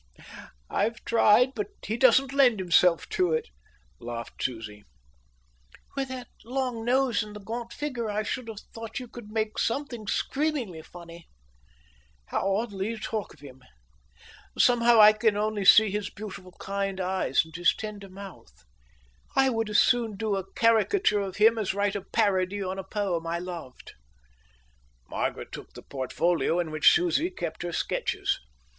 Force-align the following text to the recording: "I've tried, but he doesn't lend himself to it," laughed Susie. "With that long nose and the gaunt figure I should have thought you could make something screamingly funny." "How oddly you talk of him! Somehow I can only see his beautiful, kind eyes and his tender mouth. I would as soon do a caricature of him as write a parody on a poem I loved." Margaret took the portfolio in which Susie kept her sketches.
"I've 0.67 1.05
tried, 1.05 1.53
but 1.53 1.67
he 1.85 1.95
doesn't 1.95 2.33
lend 2.33 2.59
himself 2.59 3.07
to 3.09 3.33
it," 3.33 3.49
laughed 3.99 4.41
Susie. 4.41 4.83
"With 5.95 6.07
that 6.07 6.25
long 6.43 6.83
nose 6.83 7.21
and 7.21 7.35
the 7.35 7.39
gaunt 7.39 7.71
figure 7.71 8.09
I 8.09 8.23
should 8.23 8.47
have 8.47 8.61
thought 8.73 8.99
you 8.99 9.07
could 9.07 9.29
make 9.29 9.59
something 9.59 10.07
screamingly 10.07 10.81
funny." 10.81 11.27
"How 12.29 12.51
oddly 12.55 12.87
you 12.89 12.97
talk 12.97 13.35
of 13.35 13.41
him! 13.41 13.61
Somehow 14.57 14.99
I 14.99 15.13
can 15.13 15.37
only 15.37 15.65
see 15.65 15.91
his 15.91 16.09
beautiful, 16.09 16.53
kind 16.59 16.99
eyes 16.99 17.45
and 17.45 17.55
his 17.55 17.75
tender 17.75 18.09
mouth. 18.09 18.65
I 19.35 19.49
would 19.51 19.69
as 19.69 19.79
soon 19.81 20.17
do 20.17 20.35
a 20.35 20.51
caricature 20.53 21.21
of 21.21 21.35
him 21.35 21.59
as 21.59 21.75
write 21.75 21.95
a 21.95 22.01
parody 22.01 22.63
on 22.63 22.79
a 22.79 22.83
poem 22.83 23.27
I 23.27 23.37
loved." 23.37 23.93
Margaret 25.07 25.51
took 25.51 25.73
the 25.75 25.83
portfolio 25.83 26.59
in 26.59 26.71
which 26.71 26.91
Susie 26.91 27.29
kept 27.29 27.61
her 27.61 27.71
sketches. 27.71 28.39